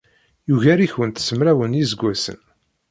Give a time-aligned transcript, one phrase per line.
[0.49, 2.39] Yugar-ikent s mraw n yiseggasen.